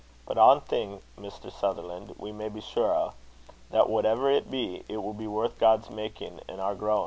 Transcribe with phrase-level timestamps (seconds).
[0.25, 3.13] But ae thing, Maister Sutherlan', we may be sure o':
[3.69, 6.99] that, whatever it be, it will be worth God's makin' an' our growin'."